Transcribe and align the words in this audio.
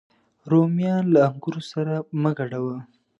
رومیان 0.51 1.03
له 1.13 1.19
انګورو 1.29 1.61
سره 1.71 1.93
مه 2.21 2.31
ګډوه 2.37 2.77